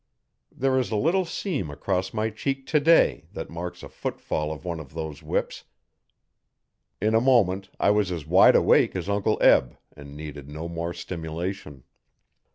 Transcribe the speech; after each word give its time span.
There 0.51 0.79
is 0.79 0.89
a 0.89 0.95
little 0.95 1.25
seam 1.25 1.69
across 1.69 2.11
my 2.11 2.31
cheek 2.31 2.65
today 2.65 3.27
that 3.33 3.51
marks 3.51 3.83
a 3.83 3.87
footfall 3.87 4.51
of 4.51 4.65
one 4.65 4.79
of 4.79 4.95
those 4.95 5.21
whips. 5.21 5.65
In 6.99 7.13
a 7.13 7.21
moment 7.21 7.69
I 7.79 7.91
was 7.91 8.11
as 8.11 8.25
wide 8.25 8.55
awake 8.55 8.95
as 8.95 9.07
Uncle 9.07 9.37
Eb 9.43 9.77
and 9.95 10.17
needed 10.17 10.49
no 10.49 10.67
more 10.67 10.95
stimulation. 10.95 11.83